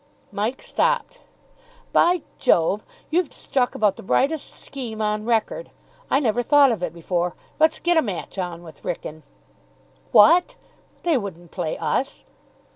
Mike 0.31 0.63
stopped. 0.63 1.19
"By 1.93 2.23
jove, 2.39 2.83
you've 3.11 3.31
struck 3.31 3.75
about 3.75 3.97
the 3.97 4.01
brightest 4.01 4.55
scheme 4.59 4.99
on 4.99 5.25
record. 5.25 5.69
I 6.09 6.19
never 6.19 6.41
thought 6.41 6.71
of 6.71 6.81
it 6.81 6.91
before. 6.91 7.35
Let's 7.59 7.77
get 7.77 7.97
a 7.97 8.01
match 8.01 8.39
on 8.39 8.63
with 8.63 8.81
Wrykyn." 8.83 9.21
"What! 10.11 10.55
They 11.03 11.19
wouldn't 11.19 11.51
play 11.51 11.77
us." 11.77 12.25